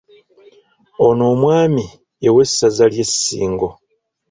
[1.05, 1.85] Ono omwami
[2.23, 3.67] ye w’essaza ly’Essingo.